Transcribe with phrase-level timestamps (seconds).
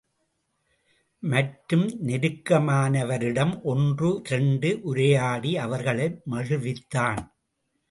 [1.23, 7.21] மற்றும் நெருக்கமானவரிடம் ஒன்று இரண்டு உரையாடி அவர்களை மகிழ்வித்தான்.